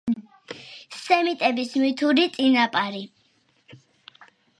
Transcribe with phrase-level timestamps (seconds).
[1.01, 3.03] სემიტების მითური წინაპარი.